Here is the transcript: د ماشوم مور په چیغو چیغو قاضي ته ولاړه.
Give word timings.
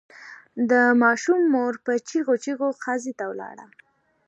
د 0.69 0.71
ماشوم 1.01 1.41
مور 1.53 1.73
په 1.85 1.91
چیغو 2.07 2.35
چیغو 2.43 2.67
قاضي 2.83 3.13
ته 3.19 3.25
ولاړه. 3.31 3.65